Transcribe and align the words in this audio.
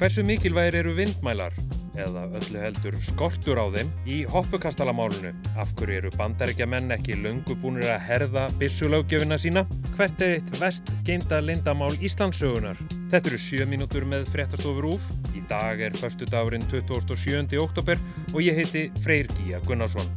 Hversu 0.00 0.22
mikilvægir 0.24 0.78
eru 0.78 0.94
vindmælar, 0.96 1.52
eða 1.92 2.22
öllu 2.38 2.60
heldur 2.62 2.94
skortur 3.04 3.58
á 3.60 3.68
þeim, 3.74 3.90
í 4.08 4.22
hoppukastalamálunu? 4.32 5.34
Af 5.60 5.74
hverju 5.76 5.98
eru 5.98 6.12
bandarækja 6.14 6.64
menn 6.72 6.94
ekki 6.96 7.18
löngu 7.20 7.52
búinir 7.60 7.84
að 7.92 8.06
herða 8.06 8.46
bissulöggefina 8.62 9.36
sína? 9.36 9.66
Hvert 9.98 10.24
er 10.24 10.38
eitt 10.38 10.54
vest 10.56 10.88
geinda 11.04 11.42
lindamál 11.44 11.92
Íslandsögunar? 12.00 12.80
Þetta 13.12 13.34
eru 13.34 13.42
7 13.50 13.68
mínútur 13.68 14.08
með 14.08 14.24
fréttastofur 14.32 14.88
úf. 14.94 15.12
Í 15.36 15.44
dag 15.52 15.84
er 15.84 16.00
förstu 16.00 16.24
dagurinn 16.32 16.64
27. 16.72 17.60
oktober 17.60 18.00
og 18.32 18.40
ég 18.40 18.56
heiti 18.56 18.88
Freyr 19.04 19.28
Gíja 19.36 19.60
Gunnarsson. 19.68 20.08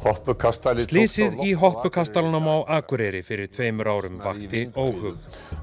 Slísið 0.00 1.42
í 1.44 1.50
hoppukastalunum 1.60 2.46
á 2.48 2.56
Akureyri 2.78 3.20
fyrir 3.24 3.50
tveimur 3.52 3.90
árum 3.92 4.16
vakti 4.22 4.62
óhug. 4.72 5.18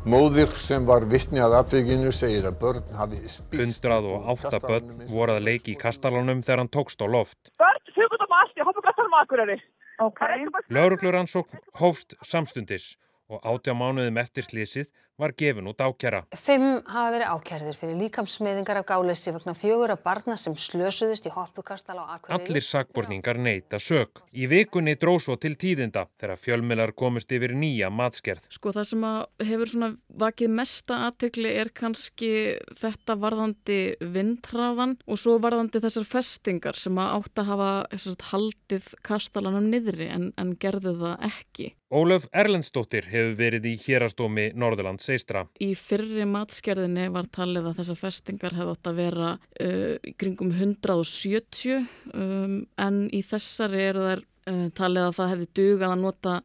Móðir 0.05 0.51
sem 0.61 0.85
var 0.85 1.07
vittni 1.09 1.41
að 1.41 1.55
atveikinu 1.63 2.11
segir 2.13 2.45
að 2.45 2.59
börn 2.61 2.93
hafi 2.99 3.23
spist. 3.25 3.81
108 3.81 4.61
börn 4.67 4.93
voru 5.09 5.39
að 5.39 5.47
leiki 5.49 5.73
í 5.73 5.79
kastalunum 5.81 6.45
þegar 6.45 6.61
hann 6.63 6.69
tókst 6.69 7.01
á 7.01 7.09
loft. 7.09 7.49
Börn 7.57 7.81
fjögur 7.95 8.27
um 8.27 8.37
allt 8.37 8.61
í 8.61 8.67
hoppukastalunum 8.69 9.17
á 9.17 9.19
Akureyri. 9.25 9.57
Okay. 10.05 10.45
Laurugluransókn 10.69 11.57
hófst 11.81 12.13
samstundis 12.21 12.91
og 13.33 13.41
átjá 13.41 13.73
mánuðum 13.73 14.21
eftir 14.21 14.45
slísið 14.45 14.91
var 15.17 15.33
gefin 15.37 15.67
út 15.67 15.81
ákjara. 15.81 16.21
Fimm 16.37 16.81
hafa 16.85 17.13
verið 17.15 17.31
ákjærðir 17.33 17.77
fyrir 17.79 17.97
líkamsmiðingar 18.03 18.81
af 18.81 18.87
gáleysi 18.91 19.33
vegna 19.33 19.55
fjögur 19.57 19.93
af 19.95 20.03
barna 20.05 20.35
sem 20.37 20.53
slösuðust 20.53 21.25
í 21.25 21.33
hoppukastal 21.33 21.97
á 21.97 22.05
Akureyri. 22.17 22.51
Allir 22.51 22.65
sakborningar 22.65 23.39
neyta 23.41 23.79
sög. 23.81 24.21
Í 24.37 24.45
vikunni 24.49 24.93
dró 25.01 25.15
svo 25.21 25.37
til 25.41 25.55
tíðinda 25.57 26.05
þegar 26.21 26.41
fjölmilar 26.41 26.93
komust 26.97 27.33
yfir 27.33 27.55
nýja 27.57 27.89
matskerð. 27.89 28.45
Sko 28.53 28.75
það 28.75 28.89
sem 28.91 29.07
hefur 29.49 29.73
svona 29.73 29.91
vakið 30.21 30.53
mesta 30.59 30.99
aðtökli 31.07 31.55
er 31.63 31.73
kannski 31.73 32.31
þetta 32.77 33.17
varðandi 33.17 33.79
vindhraðan 34.13 34.97
og 35.07 35.21
svo 35.21 35.39
varðandi 35.41 35.81
þessar 35.81 36.05
festingar 36.11 36.77
sem 36.77 37.01
að 37.01 37.15
átt 37.17 37.41
að 37.41 37.51
hafa 37.55 37.71
sagt, 37.97 38.29
haldið 38.29 38.93
kastalanum 39.01 39.71
niðri 39.73 40.11
en, 40.13 40.29
en 40.37 40.53
gerði 40.61 40.93
það 41.01 41.27
ekki. 41.31 41.73
Ólöf 41.87 42.25
Erlendstóttir 42.35 43.05
hefur 43.07 43.37
verið 43.39 43.69
í 43.69 43.77
hérastómi 43.79 44.49
Norðurlands 44.59 45.06
eistra. 45.13 45.43
Í 45.63 45.71
fyrri 45.79 46.25
matskerðinni 46.29 47.07
var 47.13 47.29
talið 47.33 47.69
að 47.71 47.81
þessar 47.81 47.99
festingar 48.01 48.57
hefði 48.57 48.75
átt 48.75 48.91
að 48.91 49.01
vera 49.01 49.31
uh, 49.37 50.11
kringum 50.19 50.53
170 50.53 51.87
um, 52.13 52.59
en 52.87 53.01
í 53.13 53.23
þessari 53.25 53.83
er 53.89 54.01
þær 54.03 54.23
uh, 54.23 54.67
talið 54.77 55.07
að 55.07 55.17
það 55.19 55.33
hefði 55.33 55.49
dugað 55.61 55.95
að 55.95 56.03
nota 56.05 56.37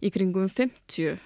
í 0.00 0.12
kringum 0.14 0.50
50. 0.52 1.16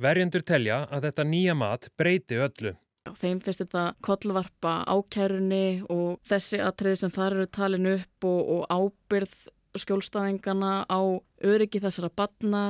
Verjendur 0.00 0.46
telja 0.46 0.84
að 0.88 1.10
þetta 1.10 1.26
nýja 1.28 1.56
mat 1.58 1.90
breyti 2.00 2.40
öllu. 2.40 2.76
Þeim 3.10 3.40
finnst 3.42 3.62
þetta 3.64 3.84
kollvarpa 4.04 4.80
ákærunni 4.88 5.82
og 5.90 6.20
þessi 6.28 6.60
atriði 6.62 7.00
sem 7.00 7.12
þar 7.12 7.38
eru 7.38 7.48
talin 7.50 7.88
upp 7.94 8.28
og, 8.28 8.40
og 8.54 8.62
ábyrð 8.70 9.34
skjólstaðingana 9.80 10.84
á 10.90 11.00
öryggi 11.46 11.80
þessara 11.82 12.10
batna 12.12 12.62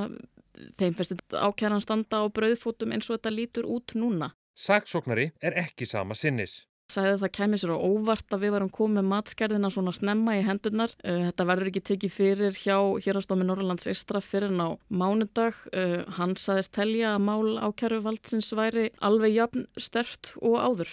þeim 0.78 0.96
finnst 0.96 1.14
þetta 1.16 1.44
ákjæran 1.48 1.84
standa 1.84 2.22
á 2.22 2.24
brauðfótum 2.32 2.94
eins 2.94 3.10
og 3.10 3.18
þetta 3.18 3.34
lítur 3.34 3.68
út 3.70 3.94
núna. 3.98 4.32
Saksóknari 4.58 5.30
er 5.40 5.56
ekki 5.60 5.88
sama 5.88 6.16
sinnis. 6.18 6.64
Sæði 6.90 7.20
það 7.20 7.32
kemur 7.36 7.60
sér 7.62 7.72
á 7.78 7.78
óvart 7.86 8.34
að 8.34 8.44
við 8.44 8.52
varum 8.56 8.70
komið 8.74 9.06
matskerðina 9.06 9.68
svona 9.70 9.92
snemma 9.94 10.34
í 10.40 10.40
hendurnar. 10.42 10.94
Uh, 11.04 11.28
þetta 11.28 11.46
verður 11.46 11.70
ekki 11.70 11.82
tekið 11.86 12.14
fyrir 12.16 12.58
hjá 12.58 12.76
hérastómi 13.04 13.46
Norrlands 13.46 13.86
Istra 13.90 14.22
fyrir 14.24 14.50
ná 14.50 14.74
mánudag. 14.90 15.60
Uh, 15.70 16.02
hann 16.18 16.34
saðist 16.40 16.74
telja 16.74 17.14
að 17.14 17.22
mál 17.28 17.54
ákjæru 17.62 18.02
valdsins 18.08 18.50
væri 18.58 18.88
alveg 19.06 19.36
jafn 19.36 19.68
stert 19.78 20.34
og 20.42 20.58
áður. 20.58 20.90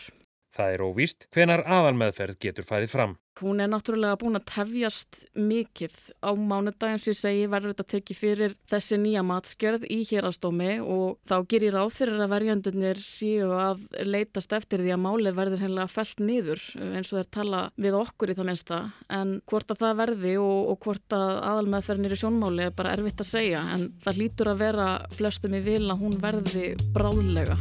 Það 0.58 0.74
er 0.74 0.84
óvíst 0.88 1.28
hvenar 1.36 1.62
aðalmeðferð 1.70 2.38
getur 2.42 2.66
farið 2.66 2.94
fram. 2.94 3.16
Hún 3.38 3.60
er 3.62 3.70
náttúrulega 3.70 4.18
búin 4.18 4.40
að 4.40 4.48
tefjast 4.50 5.20
mikið 5.38 5.94
á 6.26 6.34
mánudag 6.34 6.96
eins 6.96 7.04
og 7.06 7.12
ég 7.12 7.20
segi 7.20 7.44
verður 7.52 7.76
þetta 7.76 7.86
tekið 7.92 8.18
fyrir 8.18 8.56
þessi 8.72 8.98
nýja 8.98 9.22
matskerð 9.28 9.86
í 9.94 10.00
hérastómi 10.10 10.72
og 10.82 11.20
þá 11.30 11.36
gerir 11.54 11.78
ráð 11.78 11.92
fyrir 12.00 12.24
að 12.24 12.34
verjandunir 12.34 13.02
síu 13.04 13.52
að 13.54 13.84
leitast 14.02 14.56
eftir 14.58 14.82
því 14.82 14.96
að 14.96 15.04
máli 15.04 15.36
verður 15.38 15.62
hennilega 15.68 15.94
fælt 15.94 16.24
niður 16.26 16.64
eins 16.88 17.14
og 17.14 17.20
þeir 17.20 17.30
tala 17.38 17.60
við 17.78 18.00
okkur 18.00 18.34
í 18.34 18.38
það 18.40 18.50
minnsta 18.50 18.80
en 19.20 19.36
hvort 19.46 19.76
að 19.76 19.84
það 19.84 20.02
verði 20.02 20.38
og, 20.42 20.72
og 20.74 20.80
hvort 20.88 21.18
að 21.20 21.28
aðalmeðferðinir 21.52 22.18
í 22.18 22.22
sjónmáli 22.24 22.66
er 22.72 22.78
bara 22.80 22.96
erfitt 22.98 23.22
að 23.22 23.34
segja 23.36 23.62
en 23.76 23.92
það 24.02 24.24
lítur 24.24 24.50
að 24.56 24.66
vera 24.66 24.90
flestum 25.14 25.54
í 25.54 25.62
vil 25.68 25.84
að 25.86 26.02
hún 26.02 26.18
verði 26.26 26.72
bráðlega. 26.98 27.60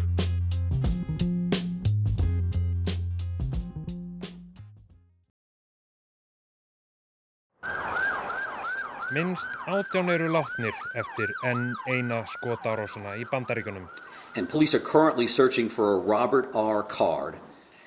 Minnst 9.11 9.49
átján 9.67 10.09
eru 10.11 10.27
látnir 10.35 10.75
eftir 10.99 11.31
enn 11.47 11.71
eina 11.87 12.25
skotárásuna 12.27 13.13
í 13.15 13.23
bandaríkunum. 13.31 13.87
And 14.35 14.49
police 14.51 14.75
are 14.75 14.83
currently 14.83 15.27
searching 15.27 15.71
for 15.71 15.95
a 15.95 15.99
Robert 15.99 16.51
R. 16.55 16.83
Card. 16.83 17.39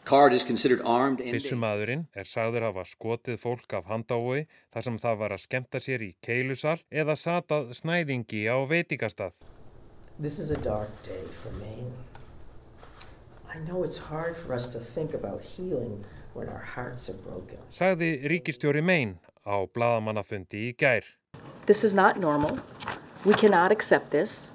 Card 0.06 0.34
is 0.34 0.46
considered 0.46 0.79
armed 0.85 1.19
and... 1.19 1.35
Bissumadurinn 1.35 2.06
er 2.16 2.24
sagður 2.24 2.69
hafa 2.69 2.85
skotið 2.88 3.35
fólk 3.41 3.75
af 3.75 3.91
handávoi 3.91 4.47
þar 4.72 4.85
sem 4.88 5.00
það 5.03 5.19
var 5.19 5.35
að 5.35 5.44
skemta 5.44 5.84
sér 5.84 6.08
í 6.08 6.09
keilusal 6.24 6.78
eða 6.90 7.18
satað 7.19 7.74
snæðingi 7.75 8.46
á 8.47 8.56
veitikastað. 8.63 9.35
This 10.18 10.40
is 10.40 10.56
a 10.56 10.59
dark 10.63 10.90
day 11.03 11.28
for 11.44 11.52
me. 11.59 11.84
I 13.52 13.59
know 13.68 13.84
it's 13.84 14.00
hard 14.08 14.38
for 14.38 14.56
us 14.56 14.72
to 14.72 14.79
think 14.79 15.13
about 15.13 15.44
healing 15.44 16.06
when 16.34 16.47
our 16.47 16.63
hearts 16.63 17.09
are 17.09 17.19
broken. 17.28 17.59
Sagði 17.69 18.16
ríkistjóri 18.31 18.81
Maine 18.81 19.19
á 19.50 19.66
bladamannafundi 19.74 20.70
í 20.70 20.76
gær. 20.78 21.02
This 21.66 21.84
is 21.84 21.96
not 21.98 22.20
normal. 22.22 22.60
We 23.26 23.34
cannot 23.34 23.72
accept 23.72 24.12
this. 24.12 24.52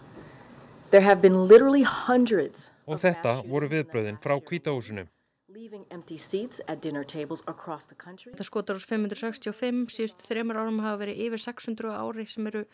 There 0.91 1.03
have 1.03 1.21
been 1.21 1.49
literally 1.49 1.83
hundreds 1.83 2.71
Og 2.87 3.01
þetta 3.03 3.41
voru 3.49 3.69
viðbröðin 3.73 4.21
frá 4.23 4.39
kvítahúsinu. 4.39 5.09
leaving 5.55 5.85
empty 5.91 6.17
seats 6.19 6.61
at 6.69 6.83
dinner 6.83 7.05
tables 7.05 7.43
across 7.47 7.87
the 7.87 7.95
country. 7.95 8.33
Þetta 8.33 8.45
skotar 8.49 8.79
ás 8.79 8.85
565, 8.91 9.87
síðustu 9.95 10.27
þreymur 10.27 10.59
árum 10.59 10.81
hafa 10.83 11.05
verið 11.05 11.21
yfir 11.29 11.43
600 11.45 11.95
ári 11.95 12.27
sem 12.27 12.49
eru 12.51 12.65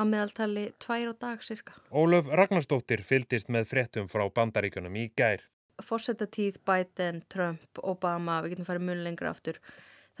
að 0.00 0.08
meðaltali 0.14 0.64
tvær 0.80 1.12
á 1.12 1.14
dag 1.26 1.44
cirka. 1.44 1.76
Ólöf 1.92 2.30
Ragnarstóttir 2.40 3.04
fyldist 3.04 3.52
með 3.52 3.68
fréttum 3.68 4.08
frá 4.08 4.24
bandaríkunum 4.32 4.96
í 4.96 5.10
gær. 5.16 5.44
Fórsetatíð 5.84 6.58
Biden, 6.64 7.22
Trump, 7.32 7.68
Obama, 7.84 8.40
við 8.44 8.56
getum 8.56 8.68
farið 8.68 8.86
mun 8.88 9.04
lengra 9.04 9.32
aftur. 9.32 9.60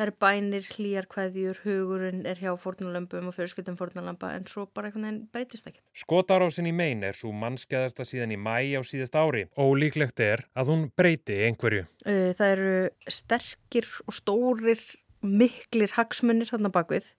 Það 0.00 0.06
eru 0.06 0.14
bænir, 0.24 0.66
hlýjar, 0.72 1.06
kveðjur, 1.12 1.58
hugurinn 1.60 2.22
er 2.24 2.38
hjá 2.40 2.54
fórnalömpum 2.56 3.26
og 3.28 3.34
fjölskyldum 3.36 3.74
fórnalampa 3.76 4.30
en 4.32 4.46
svo 4.48 4.62
bara 4.72 4.88
einhvern 4.88 5.04
veginn 5.04 5.18
breytist 5.28 5.68
ekki. 5.68 5.82
Skotarásin 6.00 6.70
í 6.70 6.72
mein 6.72 7.04
er 7.04 7.18
svo 7.18 7.34
mannskæðasta 7.36 8.06
síðan 8.08 8.32
í 8.32 8.38
mæ 8.40 8.80
á 8.80 8.80
síðast 8.80 9.18
ári. 9.20 9.44
Ólíklegt 9.60 10.24
er 10.24 10.46
að 10.56 10.72
hún 10.72 10.86
breyti 10.96 11.36
einhverju. 11.50 11.84
Það 12.08 12.46
eru 12.46 12.72
sterkir 13.12 13.92
og 14.06 14.16
stórir 14.16 14.80
miklir 15.20 15.92
hagsmunir 15.92 16.48
þarna 16.48 16.72
bakvið. 16.72 17.12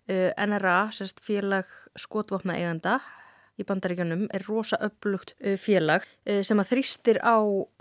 NRA, 0.50 0.80
sérst 0.90 1.22
félag 1.22 1.70
skotvopna 2.02 2.58
eiganda 2.58 2.98
í 3.62 3.68
bandaríkjunum 3.68 4.28
er 4.34 4.46
rosa 4.48 4.80
upplugt 4.84 5.34
uh, 5.40 5.56
félag 5.60 6.06
uh, 6.06 6.42
sem 6.46 6.60
að 6.62 6.72
þrýstir 6.74 7.22
á 7.24 7.38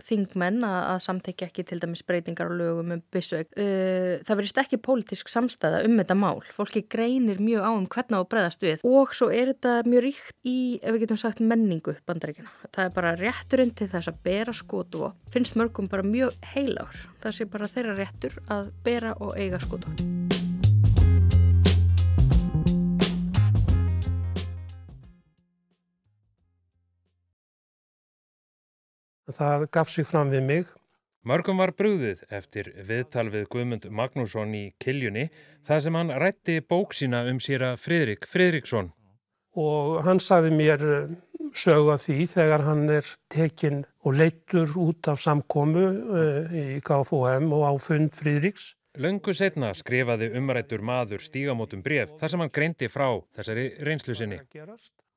þingmenn 0.07 0.65
að, 0.67 1.01
samþekja 1.07 1.49
ekki 1.51 1.65
til 1.69 1.81
dæmis 1.83 2.05
breytingar 2.07 2.51
á 2.51 2.55
lögum 2.55 2.95
um 2.97 3.03
byssueg. 3.13 3.51
Uh, 3.57 4.21
það 4.27 4.43
verist 4.43 4.61
ekki 4.63 4.81
pólitísk 4.83 5.33
samstæða 5.33 5.83
um 5.89 5.99
þetta 6.01 6.19
mál. 6.19 6.41
Fólki 6.57 6.85
greinir 6.91 7.41
mjög 7.43 7.67
á 7.67 7.71
um 7.73 7.89
hvernig 7.91 8.21
á 8.21 8.31
breyðast 8.31 8.65
við 8.67 8.85
og 8.87 9.15
svo 9.17 9.31
er 9.35 9.55
þetta 9.55 9.77
mjög 9.89 10.07
ríkt 10.09 10.37
í, 10.45 10.59
ef 10.81 10.97
við 10.97 11.07
getum 11.07 11.21
sagt, 11.21 11.45
menningu 11.45 11.97
bandaríkjuna. 12.09 12.53
Það 12.71 12.85
er 12.87 12.97
bara 12.97 13.15
rétturinn 13.21 13.75
til 13.77 13.91
þess 13.91 14.13
að 14.13 14.21
bera 14.27 14.57
skotu 14.57 15.07
og 15.09 15.33
finnst 15.35 15.59
mörgum 15.59 15.91
bara 15.91 16.07
mjög 16.07 16.37
heilagur. 16.55 17.07
Það 17.25 17.39
sé 17.39 17.49
bara 17.51 17.71
þeirra 17.71 17.97
réttur 17.99 18.39
að 18.51 18.75
bera 18.87 19.17
og 19.21 19.35
eiga 19.41 19.61
skotu. 19.63 20.30
Það 29.35 29.67
gaf 29.75 29.91
sig 29.93 30.07
fram 30.09 30.31
við 30.33 30.47
mig. 30.47 30.71
Mörgum 31.27 31.61
var 31.61 31.75
brúðið 31.77 32.23
eftir 32.33 32.71
viðtal 32.89 33.27
við 33.29 33.49
Guðmund 33.53 33.89
Magnússon 33.93 34.55
í 34.57 34.63
Kiljunni 34.81 35.27
þar 35.69 35.83
sem 35.85 35.99
hann 35.99 36.15
rætti 36.23 36.61
bók 36.65 36.97
sína 36.97 37.27
um 37.29 37.41
sér 37.43 37.67
að 37.69 37.83
Fridrik 37.83 38.25
Fridriksson. 38.31 38.89
Og 39.61 40.01
hann 40.07 40.23
sagði 40.23 40.55
mér 40.57 40.87
eh, 40.89 41.15
sögu 41.53 41.93
af 41.93 42.07
því 42.07 42.27
þegar 42.33 42.65
hann 42.65 42.85
er 42.95 43.15
tekinn 43.33 43.83
og 44.07 44.17
leittur 44.17 44.73
út 44.81 45.11
af 45.13 45.21
samkomu 45.21 45.87
uh, 45.91 46.53
í 46.57 46.81
KFOM 46.87 47.51
og 47.53 47.67
á 47.69 47.73
fund 47.83 48.17
Fridriks 48.17 48.71
Löngu 48.99 49.31
setna 49.37 49.71
skrifaði 49.79 50.33
umrættur 50.35 50.83
maður 50.83 51.23
stígamótum 51.23 51.83
bref 51.85 52.11
þar 52.19 52.33
sem 52.33 52.43
hann 52.43 52.51
greindi 52.57 52.89
frá 52.91 53.07
þessari 53.39 53.69
reynslu 53.87 54.17
sinni. 54.19 54.41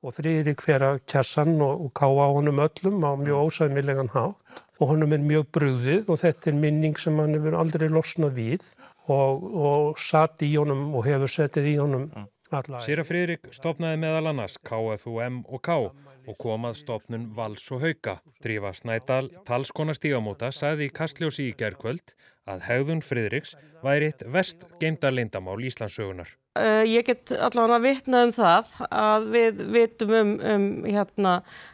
Og 0.04 0.12
Friðrik 0.12 0.60
fer 0.60 0.82
að 0.84 0.98
kjassan 1.08 1.54
og, 1.64 1.86
og 1.86 1.92
ká 1.96 2.04
á 2.04 2.28
honum 2.28 2.60
öllum 2.60 3.00
á 3.00 3.16
mjög 3.16 3.48
ósæðmilegan 3.48 4.12
hátt 4.12 4.60
og 4.76 4.90
honum 4.90 5.14
er 5.16 5.22
mjög 5.24 5.46
brugðið 5.56 6.10
og 6.12 6.20
þetta 6.20 6.50
er 6.50 6.58
minning 6.60 6.98
sem 7.00 7.16
hann 7.22 7.32
hefur 7.38 7.56
aldrei 7.56 7.86
losnað 7.88 8.36
við 8.36 8.66
og, 9.08 9.48
og 9.48 9.98
satt 10.00 10.44
í 10.44 10.50
honum 10.58 10.92
og 10.92 11.06
hefur 11.08 11.32
settið 11.32 11.70
í 11.72 11.74
honum 11.80 12.10
alla. 12.52 12.82
Sýra 12.84 13.06
Friðrik 13.06 13.48
stopnaði 13.54 14.02
meðal 14.04 14.28
annars 14.34 14.58
KFUM 14.68 15.40
og 15.48 15.64
K 15.64 15.78
og 15.80 16.38
komað 16.40 16.78
stopnun 16.82 17.26
Vals 17.36 17.64
og 17.72 17.84
Hauka. 17.84 18.18
Drífa 18.44 18.74
Snædal, 18.76 19.28
talskona 19.48 19.96
stígamóta, 19.96 20.52
sagði 20.52 20.88
í 20.88 20.94
Kastljósi 20.94 21.50
í 21.50 21.58
gerðkvöld 21.58 22.14
að 22.48 22.64
hegðun 22.68 23.04
Friðriks 23.04 23.56
væri 23.84 24.12
eitt 24.12 24.24
verst 24.28 24.64
geimda 24.80 25.12
leindamál 25.12 25.60
Íslandsögunar. 25.64 26.28
Uh, 26.54 26.84
ég 26.86 27.02
get 27.02 27.32
allavega 27.34 27.80
að 27.80 27.82
vitna 27.88 28.20
um 28.22 28.30
það 28.30 28.68
að 28.94 29.24
við 29.32 29.62
vitum 29.74 30.12
um, 30.14 30.28
um 30.38 30.66
hérna, 30.86 31.32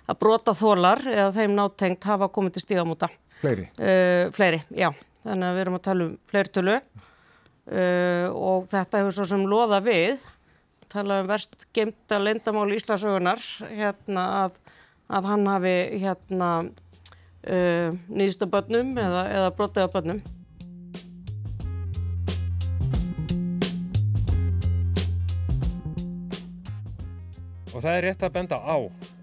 að 0.08 0.18
brota 0.22 0.54
þólar 0.56 1.02
eða 1.04 1.26
þeim 1.34 1.52
nátengt 1.58 2.06
hafa 2.08 2.30
komið 2.32 2.54
til 2.54 2.62
stígamóta. 2.64 3.10
Fleiri? 3.42 3.66
Uh, 3.76 4.32
fleiri, 4.32 4.62
já. 4.72 4.88
Þannig 5.26 5.50
að 5.50 5.58
við 5.58 5.62
erum 5.66 5.76
að 5.76 5.84
tala 5.84 6.06
um 6.06 6.16
fleirtölu 6.32 6.78
uh, 6.78 8.26
og 8.32 8.70
þetta 8.72 9.02
hefur 9.02 9.18
svo 9.18 9.28
sem 9.34 9.46
loða 9.52 9.82
við 9.84 10.24
tala 10.88 11.20
um 11.20 11.28
verst 11.28 11.68
gemta 11.76 12.16
lendamál 12.24 12.72
Íslasögunar 12.72 13.44
hérna 13.68 14.26
að, 14.46 14.58
að 15.12 15.32
hann 15.34 15.48
hafi 15.52 15.78
hérna 16.00 16.52
nýðist 17.40 18.42
á 18.44 18.52
börnum 18.52 18.96
eða, 19.00 19.28
eða 19.28 19.52
brotið 19.60 19.86
á 19.88 19.92
börnum. 19.92 20.24
Og 27.70 27.84
það 27.84 27.96
er 27.96 28.05
rétt 28.08 28.22
að 28.26 28.32
benda 28.34 28.56
á 28.58 28.76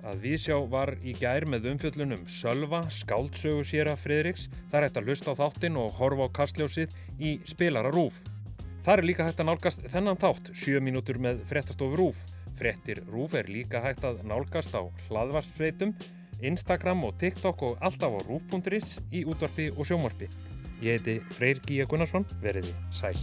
að 0.07 0.21
Vísjá 0.23 0.55
var 0.71 0.93
í 1.03 1.11
gær 1.17 1.43
með 1.51 1.67
umfjöllunum 1.73 2.23
Sölva, 2.31 2.79
skáldsögu 2.93 3.65
sér 3.67 3.89
að 3.91 3.99
Friðriks. 4.05 4.47
Það 4.71 4.77
er 4.79 4.85
hægt 4.87 4.99
að 5.01 5.09
lusta 5.09 5.35
á 5.35 5.39
þáttinn 5.41 5.79
og 5.81 5.97
horfa 5.99 6.29
á 6.31 6.35
kastljósið 6.39 6.95
í 7.19 7.33
spilara 7.49 7.91
rúf. 7.91 8.15
Það 8.87 8.93
er 8.93 9.07
líka 9.09 9.27
hægt 9.27 9.41
að 9.43 9.49
nálgast 9.49 9.83
þennan 9.91 10.21
þátt, 10.21 10.53
7 10.55 10.79
mínútur 10.79 11.19
með 11.19 11.41
frettastofu 11.49 11.99
rúf. 11.99 12.21
Frettir 12.57 13.03
rúf 13.11 13.35
er 13.35 13.51
líka 13.51 13.83
hægt 13.83 14.07
að 14.07 14.23
nálgast 14.29 14.71
á 14.79 14.81
hlaðvarsfreitum, 15.09 15.91
Instagram 16.39 17.03
og 17.03 17.17
TikTok 17.19 17.65
og 17.67 17.83
alltaf 17.83 18.15
á 18.15 18.19
rúf.is 18.29 18.95
í 19.11 19.25
útvarpi 19.27 19.73
og 19.75 19.91
sjómarpi. 19.91 20.31
Ég 20.79 21.01
heiti 21.01 21.19
Freyr 21.35 21.59
Gíja 21.67 21.89
Gunnarsson, 21.89 22.25
veriði 22.39 22.71
sæl. 22.95 23.17